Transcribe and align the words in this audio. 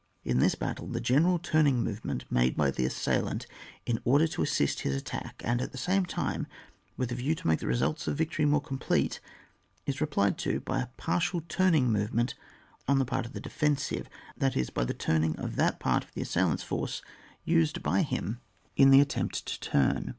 In 0.23 0.39
this 0.39 0.55
battle 0.55 0.87
the 0.87 0.99
gener^ 0.99 1.39
turning 1.39 1.83
movement 1.83 2.25
made 2.31 2.57
by 2.57 2.71
tlie 2.71 2.87
assailant 2.87 3.45
in 3.85 3.99
order 4.03 4.25
to 4.29 4.41
assist 4.41 4.79
his 4.79 4.95
attack, 4.95 5.43
and 5.45 5.61
at 5.61 5.73
the 5.73 5.77
same 5.77 6.07
time 6.07 6.47
with 6.97 7.11
a 7.11 7.13
view 7.13 7.35
to 7.35 7.45
make 7.47 7.59
the 7.59 7.67
results 7.67 8.07
of 8.07 8.17
victory 8.17 8.45
more 8.45 8.63
complete, 8.63 9.19
is 9.85 10.01
replied 10.01 10.39
to 10.39 10.59
by 10.61 10.79
a 10.81 10.87
partied 10.97 11.47
turn 11.49 11.75
ing 11.75 11.91
movement 11.91 12.33
on 12.87 12.97
the 12.97 13.05
part 13.05 13.27
of 13.27 13.33
the 13.33 13.39
defen 13.41 13.77
sive, 13.77 14.09
that 14.35 14.57
is, 14.57 14.71
by 14.71 14.83
the 14.85 14.95
turning 14.95 15.35
of 15.35 15.55
that 15.55 15.79
part 15.79 16.03
of 16.03 16.11
tiie 16.15 16.23
assailant's 16.23 16.63
force 16.63 17.03
used 17.45 17.83
by 17.83 18.01
him 18.01 18.41
in 18.75 18.87
CHAP. 18.87 18.87
IZ.] 18.87 18.89
DEFENSIVE 18.89 18.89
BATTLE. 18.89 18.89
97 18.89 18.89
the 18.89 19.01
attempt 19.39 19.45
to 19.45 19.59
turn. 19.59 20.09